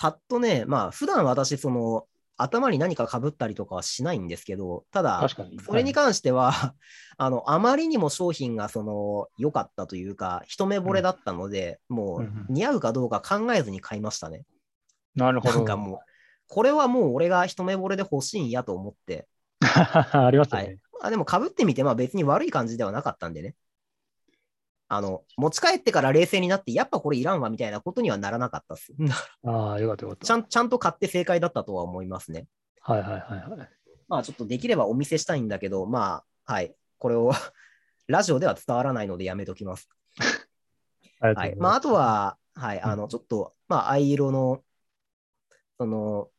[0.00, 5.28] ハットね、まあ普段私その頭に何か被ったりとかはしないんですけど、ただ。
[5.66, 6.52] それに関しては、
[7.18, 14.44] あの、あまりにも商品がその良かったというか、一目惚れだったので、もうんううん似合うかどうか考えずに買いましたね。
[15.16, 15.54] なるほど。
[15.56, 15.98] なんかもう、
[16.46, 19.26] これはもう俺が一目惚れで欲しいんやと思って、
[19.60, 20.78] ありますよはねい。
[21.02, 23.54] あでも被ってみて、まあ別に悪い感じではなかったんでね。
[24.88, 28.94] あの、持ち帰ってから冷静になって、やっぱこれいらんわみたいなことにはならなかったっす。
[29.44, 30.26] ああ、よかったよかった。
[30.26, 32.48] ちゃんちゃんと買って正解だったとは思いますね。
[32.80, 33.68] はいはいはいはい。
[34.08, 36.74] まあちょっとできればお見せしたいんだけど、まあ、はい。
[36.98, 37.32] これを
[38.08, 39.90] ラジオでは伝わらないのでやめときます。
[41.20, 41.56] あはい。
[41.56, 42.80] まああとは、はい。
[42.80, 44.64] あの、ちょっと、まあ藍色の、
[45.76, 46.30] その、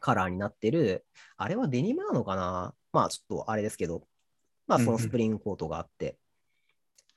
[0.00, 1.06] カラーになってる、
[1.36, 2.74] あれはデニムなのかな？
[2.92, 4.06] まあちょっとあれですけど、
[4.66, 6.16] まあそのスプリングコートがあって、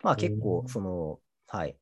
[0.04, 1.78] まあ結構う、んその、はい。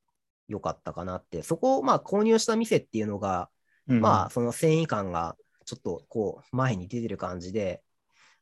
[0.49, 1.41] 良かったかなって。
[1.41, 3.49] そこを、まあ購入した店っていうのが、
[3.87, 7.81] うんまあその繊維感がちょっとこう前に出てる感じで、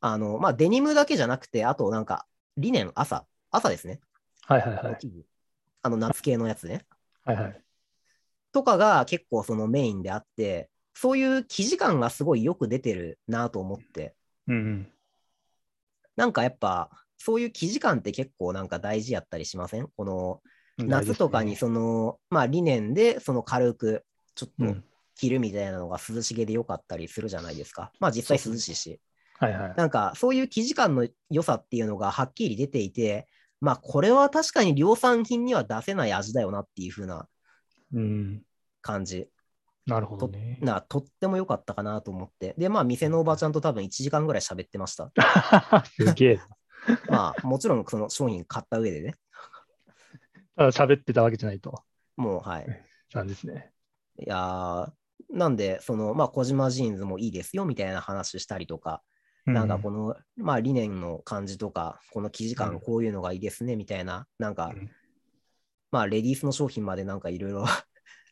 [0.02, 2.26] あの、まあ、デニムだけじゃなくて、あとなんか、
[2.58, 4.02] リネン朝、朝ですね。
[4.48, 4.98] はいはいはい。
[5.84, 6.86] あの夏系のやつね。
[7.24, 7.64] はいはい。
[8.52, 14.16] とかが結構そのメインであって、そういう生地感がすごいよく出てるなと思って、
[14.48, 14.92] うん
[16.16, 19.88] なんかやっぱ、そういう生地感って結構なんか大事やったりしません？
[19.96, 20.42] この
[20.80, 20.88] うん。
[20.88, 24.04] 夏とかにその、まあ理念でその軽く
[24.36, 24.84] ちょっとうん。
[25.16, 27.92] 着るみたいなのが涼しげでよかったりするじゃないですか。
[28.00, 29.00] まあ実際涼しいし。
[29.38, 29.74] はいはい。
[29.78, 33.28] なんかそういう生地感の良さっていうのがはっきり出ていて、
[33.60, 37.28] まあこれは確かに量産品には出せない味だよなっていう風な
[37.94, 38.42] うん。
[38.82, 39.28] 感じ。
[39.86, 40.60] なるほどとね。
[40.62, 42.54] なとっても良かったかなと思って。
[42.58, 45.12] で、まあ店のおばちゃんと多分1時間ぐらい喋ってました。
[45.98, 46.48] すげえな。
[47.10, 49.16] まあもちろんその商品買った上でね。
[50.56, 51.84] ただ喋ってたわけじゃないと。
[52.18, 52.86] もうはい。
[53.14, 53.72] なんですね。
[54.20, 54.92] いやー
[55.30, 59.02] なんで、その、まあ、小島ジーンズもいいですよみたいな話したりとか、
[59.46, 64.92] なんかこの、の、まあ、理念の感じとか、この生地うん感、こういうのがいいですねみたいな、なんかうん、
[65.92, 67.66] まあ、レディースの商品までなんかいろいろうん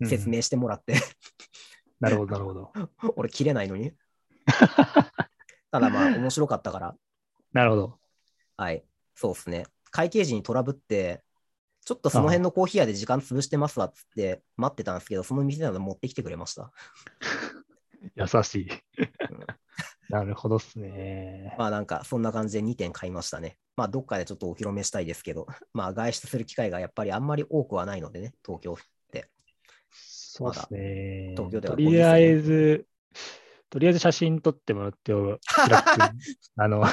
[0.06, 0.94] 説明してもらって、
[2.00, 2.72] なるほど、なるほど。
[3.16, 3.94] 俺、切れないのに。
[5.72, 6.96] ただ、まあ、面白かったから、
[7.54, 8.00] なるほど。
[8.58, 8.84] はい、
[9.16, 9.66] そうですね。
[9.92, 11.24] 会計時にトラブって、
[11.86, 16.72] ちょっとその辺のコーヒー屋で時間潰してますわっつって待ってたんですけど、その店なの持ってきてくれました。
[18.16, 18.70] 優しい。
[20.10, 21.56] なるほどっすね。
[21.58, 23.58] まあなんかそんな感じで2点買いましたね。
[23.76, 28.78] まあどっかでちょっとお披露目したいですけど、まあ外出する機会がやっぱりあんまり多くはないのでね、東京。
[30.40, 31.34] そうですね。
[31.36, 32.86] 東京ではとりあえず、
[33.70, 36.20] とりあえず写真撮ってもらって、 Slackに
[36.56, 36.84] あの、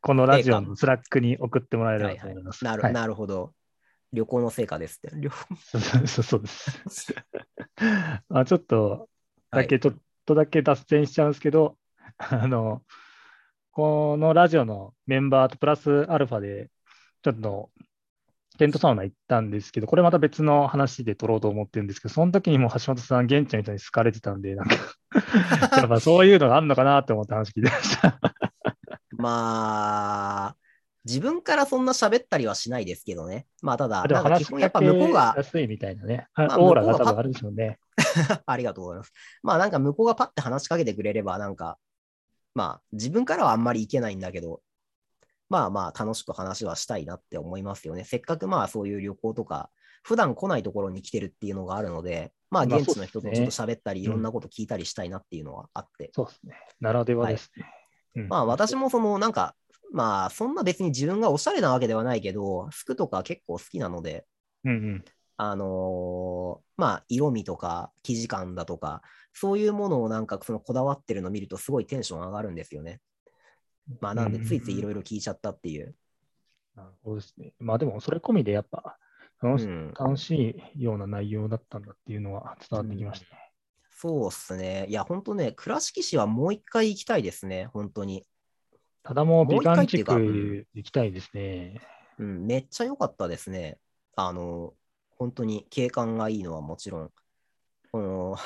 [0.00, 2.64] このラジオの Slackに送ってもらえればはいはいと思います。
[2.64, 3.52] なるはいなるほど。
[4.12, 5.10] 旅行の成果ですって。
[5.10, 7.14] 旅そうそうそうです。
[8.30, 9.08] あちょっと
[9.50, 11.76] はいだけ、ちょっとだけ脱線しちゃうんですけど、
[12.16, 12.82] あの、
[13.70, 16.70] このラジオのメンバーとプラスアルファで、
[17.22, 17.70] ちょっと
[18.58, 24.74] テントサウナ行ったんですけど、これまた別の話で撮ろうと思ってるんですけど、その時にもう橋本さん、現地の人に好かれてたんで、なんか、
[25.78, 28.18] やっぱそういうのがあるのかなって思って話聞いてました。
[29.16, 30.56] まあ、
[31.04, 33.46] 自分からそんな喋ったりはしないですけどね。
[33.62, 37.78] まあただ、でも話しなんか基本やかっぱ向こうけがや、すいみたいなね、まあオーラが多分あるでしょうね。
[38.44, 39.12] ありがとうございます。
[39.42, 41.78] まあなんか向こうがパッて話しかけてくれれば、なんか、
[42.54, 44.60] まあ自分からはあんまりいけないんだけど、
[45.48, 48.04] まあまあ楽しく話はしたいなって思いますよね。
[48.04, 49.70] せっかくまあそういう旅行とか、
[50.02, 56.10] 普段来ないところに来てるっていうのがあるので、まあまあ現地の人とちょっと喋ったり、いろんなこと聞いたりしたいなっていうのはあって。
[56.14, 56.54] そうですね。
[56.80, 57.64] ならではですね。
[58.16, 59.54] うんまあ私もそのなんか、
[59.92, 64.26] まあそんな別に自分がおしゃれなわけではないけど、服とか結構好きなので、
[64.64, 65.04] うんうん。
[65.40, 73.00] あのーまあ、色味とか生地感だとか、そういうものをなんかそのこだわってるのを見るとすごいテンション上がるんですよね。
[74.00, 75.94] まあ、なんでついついいろいろ聞いちゃったっていう。
[76.74, 77.54] なるほどですね。
[77.58, 78.98] まあでも、それ込みでやっぱ
[79.42, 83.52] 楽し,、うん楽しいような内容だったんだっていうのは伝わってきましたね。
[83.90, 84.86] そうっすね。
[84.88, 88.24] いや、本当ね、倉敷市はもう一回行きたいですね、本当に。
[89.02, 91.80] ただもうもう美観地一回っていうか区行きたいですね。
[92.18, 93.78] うん、めっちゃ良かったですね。
[94.14, 94.74] あの、
[95.16, 97.10] 本当に景観がいいのはもちろん、
[97.90, 98.36] この、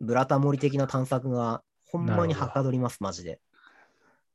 [0.00, 3.40] ブラタモリ的な探索がほんまにはかどります、マジで。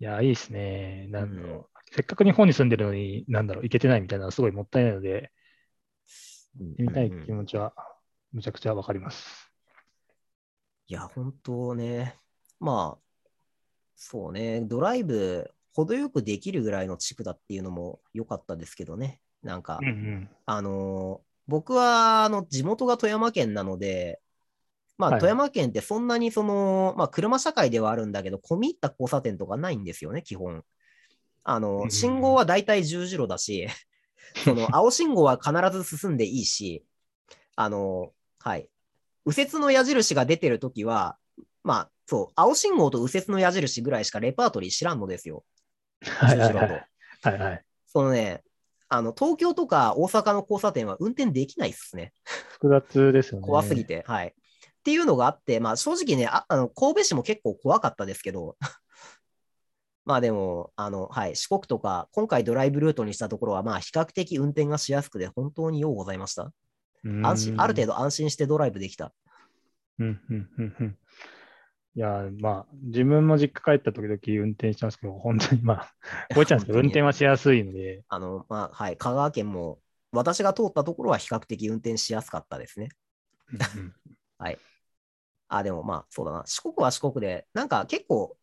[0.03, 1.07] いや、いいですね。
[1.11, 5.31] なんだろううんせっかく日本に住んでるのに、なんだろう、行けてないみたいなのはすごいもったいないので、
[6.59, 7.73] うん行ってみたい気持ちは
[8.33, 9.49] むちゃくちゃわかります。
[10.87, 12.17] いや、本当ね。
[12.59, 13.21] まあ、
[13.95, 19.21] そうね、ドライブ、程よくできるぐらいの地区だっていうのも良かったですけどね。
[19.41, 20.29] なんか、うんうん。
[20.45, 24.21] あのー僕は、あの、地元が富山県なので、
[24.97, 30.63] まあ、はい富山県ってそんなにその、まあ、車社会ではあるんだけど、込み入った交差点とかないんですよね、基本。
[31.43, 33.67] あの、信号はだいたい十字路だし、
[34.45, 36.85] その、青信号は必ず進んでいいし、
[37.55, 38.69] あの、はい。
[39.25, 41.17] 右折の矢印が出てるときは、
[41.63, 45.43] まあ、そう、青信号と右折の矢印ぐらいしかレパートリー知らんのですよ。
[46.01, 46.87] はいはいはい。
[47.21, 47.65] はいはい。
[47.85, 48.43] そのね、
[48.89, 52.13] あの、東京とか大阪の交差点は運転できないっすね。
[52.51, 53.45] 複雑ですよね。
[53.45, 54.03] 怖すぎて。
[54.07, 54.35] はい。
[54.83, 58.57] っていうのがあって、まあ正直ね、ああの神戸市も結構怖かったですけど、
[60.03, 66.51] まあでも、あの、はい、四国とか、今回ドライブルートにしたところは、まあ比較的運転がしやすくて、本当にようございました。
[67.05, 69.13] うん安心、ある程度安心してドライブできた。
[69.99, 70.97] うんうんうんうん
[71.95, 75.93] いや、まあ、自分も実家帰った時々運転してますけど、本当にまあ、
[76.33, 79.79] こうちゃうんですけど、 運転はしやすいので、あの、まあ、はい、香川県も、
[80.11, 82.89] 私が通ったところは比較的運転しやすかったですね。
[83.75, 83.93] うんうん
[85.57, 86.43] あ、でもまあ、そうだな。
[86.45, 88.37] 四国は四国で、なんか結構、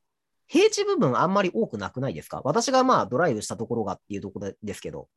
[0.46, 2.40] 平地部分あんまり多くなくないですか？
[2.44, 5.08] 私がまあドライブしたところがっていうところですけど、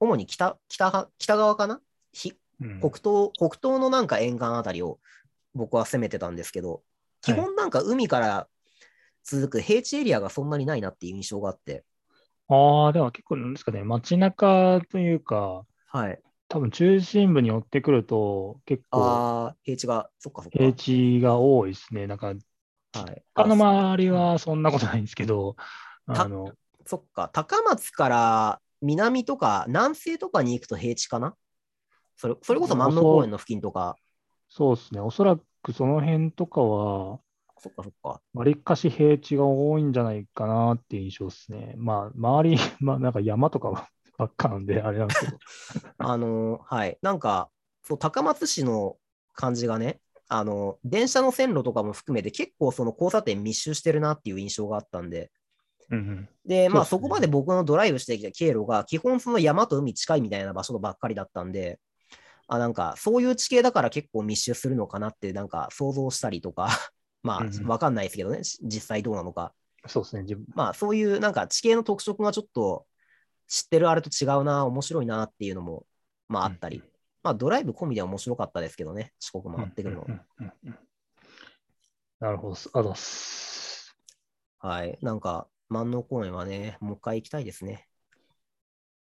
[0.00, 1.80] 主に北、北、北側かな？
[2.12, 2.80] ひうん。
[2.80, 4.98] 北東、北東のなんか沿岸あたりを
[5.54, 6.82] 僕は攻めてたんですけど、
[7.20, 8.48] 基本なんか海から
[9.22, 11.84] 続く平地エリアがそんなにないなっていう印象があって、
[12.48, 16.20] ああ、でも結構なんですかね、街中というか、はい。
[16.52, 20.58] 多分中心部に寄ってくると、結構ああ、平地が、そっかそっか。
[20.58, 22.06] 平地が多いですね。
[22.06, 23.22] なんか、はい。
[23.34, 25.56] 他のあ周りはそんなことないんですけど、
[26.06, 26.52] たあの、
[26.84, 31.34] そっか、高松から南とか南西とかに行くと平地かな？
[32.16, 33.96] それそれこそ万能公園の付近とか、
[34.50, 37.20] そうですね、おそらくその辺とかは、
[37.56, 38.20] そっかそっか。
[38.34, 41.74] わりかし平地が多いんじゃないかなっていう印象ですね。
[41.78, 43.88] まあ、周り、 まあ、なんか山とか
[44.18, 45.38] ばっかなんで、あれなんですけど。
[45.98, 46.98] あのーはい。
[47.02, 47.50] なんか、
[47.82, 48.96] そう、高松市の
[49.34, 55.30] 感じがね、あの、電車の線路とかも含めて結構その交差点密集してるなっていう印象があったんで、
[55.90, 56.28] うんうん。
[56.44, 61.78] で、まあそこまで僕のドライブしてきた経路が基本その山と海近いみたいな場所ばっかりだったんで、
[62.48, 66.68] あ、なんかそういう地形だから結構密集するのかなってなんか想像したりとか、
[67.22, 69.54] まうんうんあわかんないですけどね、し実際どうなのか。
[69.86, 70.44] そうですね、自分。
[70.54, 72.86] まあそういうなんか地形の特色がちょっと
[73.48, 75.86] 知ってるあれと違うな、面白いなっていうのも
[76.28, 76.78] まああったり。
[76.78, 80.06] うんまあドライブ込みで面白かったですけどね、四国回ってくるの
[82.18, 83.96] なるほど、あざす。
[84.58, 84.98] はい。
[85.02, 87.88] なんか万能公園はね、もう一回行きたいですね。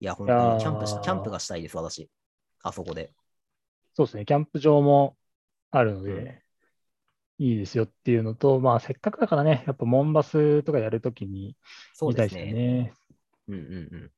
[0.01, 2.11] いや、本当にキャンプし、キャンプがしたいです、私。
[2.63, 3.13] あそこで。
[3.95, 5.17] そうですね、キャンプ場も
[5.71, 6.41] あるので、うん
[7.43, 11.57] いいですよっていうのと、まあ、せっかくだからね、やっぱモンバスとかやるときに
[11.95, 12.55] そう見たいです。
[12.55, 12.93] ね。
[13.49, 14.13] うんうんうん。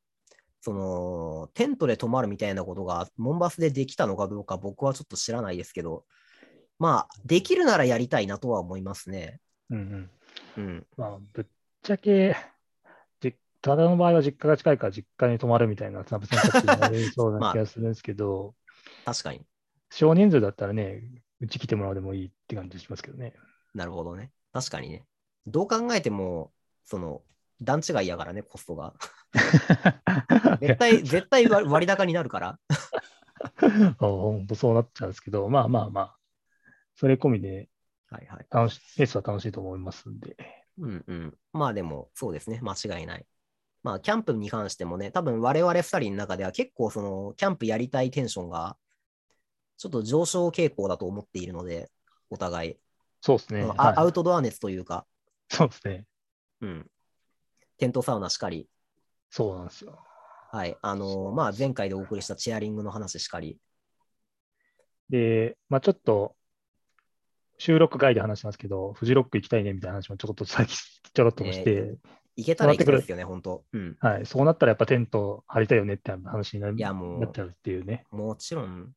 [0.62, 6.04] その、テントで泊まるみたいなことが、モンバスでできたのかどうか僕はちょっと知らないですけど、
[6.78, 9.40] まあ、できるならやりたいなとは思いますね。
[9.70, 10.10] うん
[10.56, 10.64] うん。
[10.64, 10.86] うん。
[10.96, 11.46] まあ、ぶっ
[11.82, 12.36] ちゃけ、
[13.20, 18.54] じただの場合は実家が近いから実家に泊まるみたいな選択肢になりそう まあな気がするんですけど、
[19.04, 19.44] 確かに。
[19.90, 21.02] 少人数だったらね、
[21.40, 23.34] うち来てもらうでもいいって感じしますけどね。
[23.74, 24.30] なるほどね。
[24.52, 25.04] 確かにね。
[25.46, 26.52] どう考えても、
[26.84, 27.22] その、
[27.60, 28.94] 段違いやからね、コストが。
[30.62, 32.58] 絶対、 絶対割割高になるから。
[33.98, 36.18] 本当そうなっちゃうんですけど、まあまあまあ、
[36.94, 37.68] それ込みで
[38.12, 38.46] はいはい。
[38.50, 40.36] 楽し、レースは楽しいと思いますんで。
[40.78, 41.38] うんうん。
[41.54, 42.60] まあでも、そうですね。
[42.62, 43.26] 間違いない。
[43.82, 48.76] まあ、キャンプに関してもね、多分我々2人の中では結構その、キャンプやりたいテンションが、
[49.78, 51.90] ちょっと上昇傾向だと思っているので、
[52.28, 52.76] お互い。
[53.22, 53.62] そうですね。
[53.64, 55.06] はいあアウトドア熱というか、
[55.48, 56.06] そうですね。
[56.60, 56.90] うん。
[57.78, 58.68] テントサウナしかり、
[59.30, 60.04] そうなんですよ。
[60.52, 60.76] はい。
[60.82, 63.56] あのーまあ、前回でお送りしたチェアリングの話しかり、
[65.08, 66.36] で、まあちょっと、
[67.56, 71.94] 収録外で話してますけど、フジロック行きたいねみたいな話もちょこっとさっきちょろっともして、
[72.36, 73.64] いけたらいけたいですよね、本当。
[73.72, 73.96] うん。
[73.98, 78.92] はい、そうなったらやっぱテント張りたいよねって話になるいやもうなっちゃうっていうね、もちろん、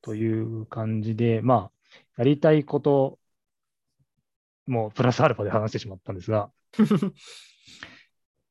[0.00, 3.18] という感じで、まあ、やりたいこと
[4.68, 6.52] もプラスアルファで話してしまったんですが、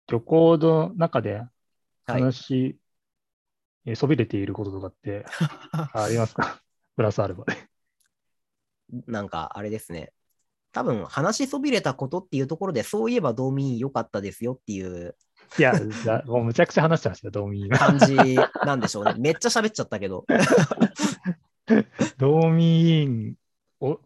[0.09, 1.43] 旅行の中で
[2.05, 2.21] はい。
[2.21, 2.77] 話、
[3.85, 5.25] えそびれていることとかって
[5.93, 6.61] ありますか？
[6.95, 7.69] プラスアルファで。
[9.07, 10.11] なんか、あれですね。
[10.71, 15.15] 多分、話しそびれたことっていうところで、そういえば道民良かったですよっていう
[15.57, 15.73] いや、
[16.05, 17.69] だもうむちゃくちゃ話してましたよ、道民。
[17.69, 18.15] 感じ
[18.65, 19.15] なんでしょうね。
[19.17, 20.25] めっちゃ喋っちゃったけど。
[22.17, 23.35] 道民を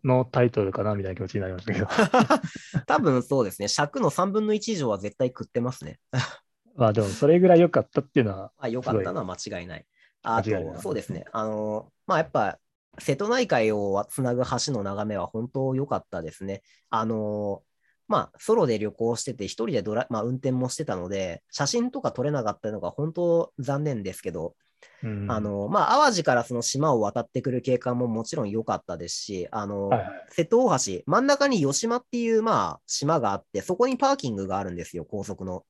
[0.03, 1.87] のタイトルかなみたいな気持ちになりましたけど。
[2.85, 3.67] 多分そうですね。
[3.67, 5.99] 尺の3分の1以上は絶対食ってますね。
[6.75, 9.85] まあでも、それぐらい良かったっていうのは、あ、よかったのは間違いない。
[10.23, 11.25] あとそうですね。
[11.31, 12.59] あの、まあ、やっぱ、
[12.99, 16.61] 瀬戸内海をつなぐ橋の眺めは本当良かったですね。
[16.89, 17.63] あの、
[18.07, 24.55] まあ、ソロで旅行してて、一人でドラ、まあ、運転もしてたので、写真とか撮れなかったのが本当残念ですけど、
[25.03, 35.65] うんあ、の、まあ、淡路からその島を渡ってくる景観ももちろん良かったですし、あの、はいはい、瀬戸大橋、真ん中に吉島っていう、まあ、島があって、そこにパーキングがあるんですよ、高速の。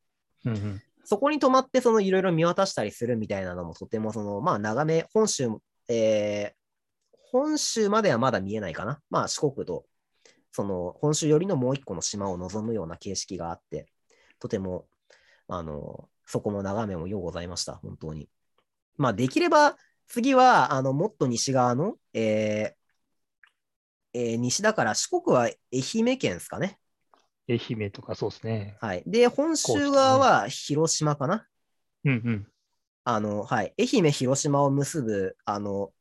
[0.46, 5.50] うんうんそこに泊まって、そのいろいろ見渡したりするみたいなのもとても、その、まあ、眺め、本州、
[5.90, 6.64] えー
[7.34, 9.02] 本州まではまだ見えないかな。
[9.10, 9.88] まあ、四国と、
[10.52, 13.88] その、本州よりのもう一個の島を望むような形式があって、
[14.38, 14.86] とても、
[15.48, 18.30] あの、そこの眺めもようございました、本当に。
[18.98, 19.78] まあ、できれば、
[20.08, 22.84] 次は、あの、もっと西側の、えー
[24.14, 26.80] えー西だから四国は愛媛県ですかね。
[27.48, 28.78] 愛媛とかそうですね。
[28.80, 29.04] はい。
[29.06, 31.48] で、本州側は広島かな。
[32.06, 32.48] うんうん。
[33.06, 33.74] あの、はい。
[33.78, 35.94] 愛媛、広島を結ぶ、あの、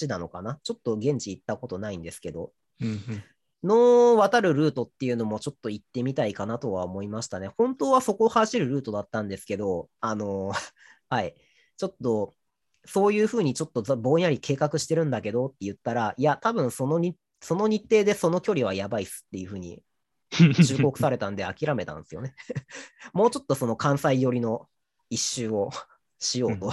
[0.00, 3.24] 橋なのかなちょっと現地行ったことないんですけど、うんうん
[3.62, 7.48] の渡るルートっていうのもちょっと行ってみたいかなとは思いましたね。
[7.58, 10.52] 本当はそこを走るルートだったんですけど、あの、
[11.10, 11.34] はい、
[11.80, 12.34] ちょっと、
[12.84, 19.82] そういうふうにちょっとざぼんやり計画してるんだけどって言ったら、いや、多分そのにその日程でその距離はやばいっすっていうふうに
[20.30, 22.34] 忠告されたんで諦めたんですよね。
[23.14, 24.68] もうちょっとその関西寄りの
[25.08, 25.70] 一周を
[26.18, 26.66] しようと。
[26.66, 26.72] うん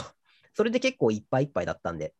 [0.53, 2.15] それで結構いっぱいいっぱいだったんで、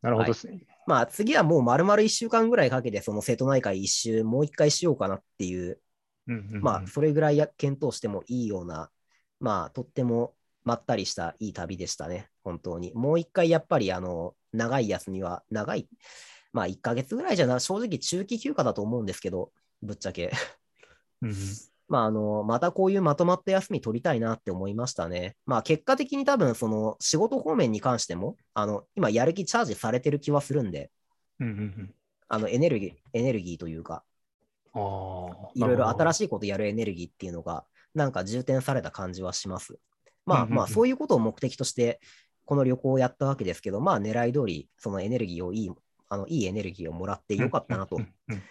[0.00, 0.64] なるほどですね。
[0.86, 5.80] まあ次はもう丸々1週間ぐらいかけてその瀬戸内海一周もう一回しようかなっていう、
[6.28, 8.92] うんうんうんまあそれぐらいや検討してもいいような、
[9.40, 12.92] まあとってもまったりしたいい旅でしたね、本当に。
[12.94, 15.88] もう一回やっぱりあの長い休みは、長い、
[16.52, 19.52] まあ1ヶ月ぐらいじゃな、正直中期休暇だと思うんですけど、
[19.82, 20.32] ぶっちゃけ。
[21.88, 25.36] まあ、あの、またこういうまとまった休み取りたいなって思いましたね。
[25.44, 30.90] まあ、結果的に多分、その仕事方面に関しても、あの、今やる気チャージされてる気はするんで、
[31.38, 31.94] うんうんうん
[32.28, 34.04] あの、エネルギー、エネルギーというか。
[35.54, 36.18] いろいろ新しい。
[36.24, 39.78] しいことやるエネルギーっていうのが、なんか充填された感じはします。
[40.26, 42.00] まあうんうんうんまあ、そういうことを目的として、
[42.44, 45.70] この旅行をやったわけですけど、まあ、狙い通り、そのエネルギーをいい、
[46.08, 48.42] あの、いいエネルギーをもらってよかったなとうんうん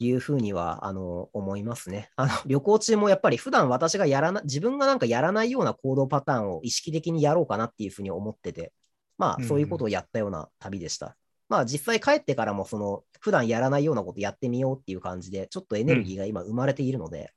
[0.00, 2.10] いうふうには、あの、思いますね。
[2.14, 8.72] あの、旅行中もやっぱり普段私がやらな、自分がなんかやらないような行動パターンを意識的にやろうかなっていうふうに思ってて、
[9.16, 11.16] まあ、うんうんそういうことをやったような旅でした。
[11.48, 17.30] まあ、実際帰ってからも、その、普段やらないようなことやってみようっていう感じで、ちょっとエネルギーが今生まれているので、うんうんうん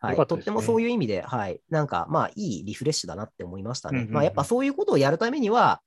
[0.00, 3.98] はい、とってもそういう意味で、はい、なんか、まあ、いいリフレッシュだなって思いましたね。
[3.98, 5.82] うんうんうんまあ、やっぱそういうことをやるためには、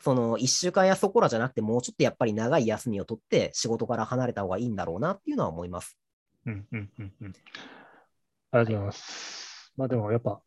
[0.00, 5.98] その1週間やそこらじゃなくて、もうちょっとやっぱり長い休みを取って、仕事から離れた方がいいんだろうなっていうのは思います。
[6.46, 7.32] うんうんうんうん。
[8.52, 9.72] ありがとうございます。
[9.76, 10.40] まあでもやっぱ、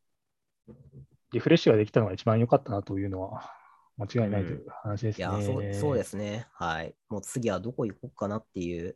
[1.33, 3.51] リフレッシュができたのが一番良かったなというのは
[3.97, 5.25] 間違いないという話ですね。
[5.25, 6.47] いや、そうそうですね。
[6.53, 6.95] はい。
[7.09, 8.95] もう次はどこ行こうかなっていう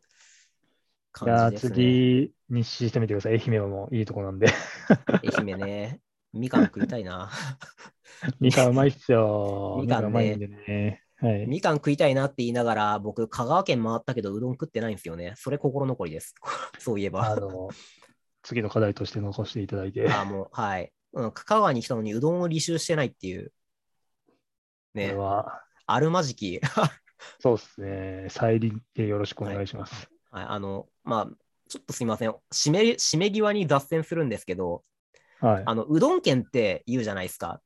[1.16, 1.74] 感じですね。
[1.74, 3.40] 次、日誌してみてください。
[3.40, 4.48] 愛媛もいいとこなんで。
[5.24, 6.00] 愛媛ね。
[6.34, 7.30] みかん食いたいな。
[8.38, 9.78] みかんうまいっすよ。
[9.80, 11.02] みかんねうまいんでね。
[11.16, 11.46] はい。
[11.46, 15.32] みかん食いたいなって言いながら、僕、香川県回ったけど、うどん食ってないんですよね。
[15.36, 16.34] それ心残りです。
[16.78, 17.30] そういえば。
[17.30, 17.70] あの、
[18.42, 20.10] 次の課題として残していただいて。
[20.12, 20.92] あもう、はい。
[21.14, 23.52] うん、香川に来たのにうどんを履修してないっていう。
[24.28, 24.32] こ
[24.94, 26.60] れね、は、あるまじき。
[27.40, 28.26] そうですね。
[28.28, 29.94] 再臨でよろしくお願いします。
[29.94, 31.36] はい、あの、まあ、
[31.68, 32.30] ちょっとすいません。
[32.52, 34.84] 締め、締め際に脱線するんですけど、
[35.40, 35.62] はい。
[35.66, 37.60] あの、うどん県って言うじゃないですか。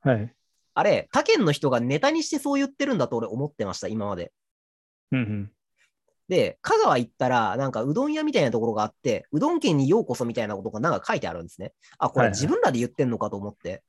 [0.00, 0.34] はい。
[0.74, 4.32] あれ、他県の人がネタにしてそう言ってるんだと俺思ってました、今まで。
[5.12, 5.52] うんうん。
[6.28, 11.72] で、香川行ったら、なんかうどん屋みたいなところがあって、うどん県にようこそみたいなことがなんか書いてあるんですね。
[11.98, 13.82] あ、こはいはいれ自分らで言ってんのかと思って。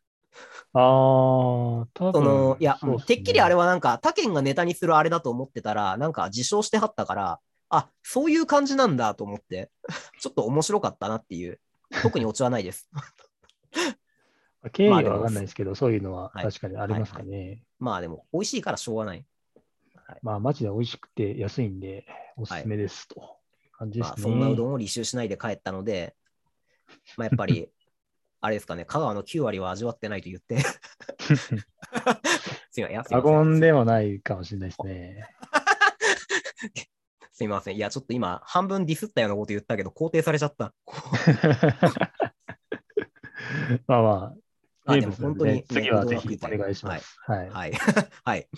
[0.73, 7.39] ああ、多分その、いや、ねてっきりあれはなんか他県がネタにするあれだと思ってたら、なんか自称してはったから、
[7.69, 9.71] あ、そういう感じなんだと思って、
[10.19, 11.59] ちょっと面白かったなっていう。
[12.03, 12.89] 特にオチはないです。
[14.73, 17.63] 経緯はまあでもわかんないですけど、そういうのははい確かにありますかね。
[17.79, 19.25] まあでも、美味しいからしょうがない。
[20.21, 22.05] まあ、マジで美味しくて安いんで、
[22.37, 23.37] おすすめですと
[23.73, 24.11] 感じですね。
[24.17, 26.15] まあ、そんなうどんを履修しないで帰ったので、
[27.17, 27.69] まあ、やっぱり、
[28.39, 30.59] あれですかね、香川の9割は味わってないと言って。
[32.71, 33.21] すいません。
[33.21, 35.27] 過言でもないかもしれないですね。
[37.37, 37.75] すいません。
[37.75, 40.73] いや、ちょっと今、半分ディスったようなこと言ったけど、肯定されちゃった。
[43.85, 44.33] まあま
[44.87, 47.15] あ、あでも本当にね次はぜひお願いします。
[47.27, 47.49] はい。
[47.51, 47.73] はい。
[48.25, 48.49] はい。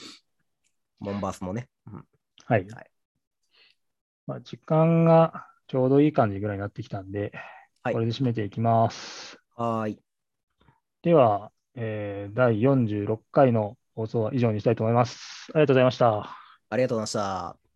[0.99, 1.67] モンバースもね。
[1.87, 2.07] うん
[2.45, 2.65] はい。
[2.69, 2.89] はい
[4.27, 7.33] まあ、時間がちょうどいい感じぐらいになってきたんで、
[7.83, 9.37] はいこれで締めていきます。
[9.57, 10.01] はーい。
[11.01, 15.51] では、えー第46回の放送は以上にしたいと思います。
[15.53, 16.33] ありがとうございました。
[16.69, 17.68] ありがとうございました。